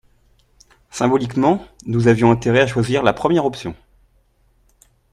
[0.89, 3.75] Symboliquement, nous avions intérêt à choisir la première option.